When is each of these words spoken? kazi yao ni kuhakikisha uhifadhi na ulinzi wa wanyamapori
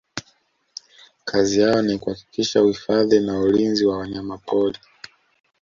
kazi 1.25 1.61
yao 1.61 1.81
ni 1.81 1.99
kuhakikisha 1.99 2.63
uhifadhi 2.63 3.19
na 3.19 3.39
ulinzi 3.39 3.85
wa 3.85 3.97
wanyamapori 3.97 4.79